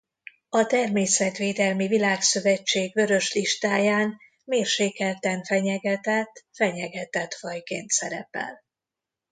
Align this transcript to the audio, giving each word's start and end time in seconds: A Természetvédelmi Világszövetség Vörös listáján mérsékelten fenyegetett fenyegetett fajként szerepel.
A 0.49 0.65
Természetvédelmi 0.65 1.87
Világszövetség 1.87 2.93
Vörös 2.93 3.33
listáján 3.33 4.17
mérsékelten 4.45 5.43
fenyegetett 5.43 6.45
fenyegetett 6.51 7.33
fajként 7.33 7.89
szerepel. 7.91 8.63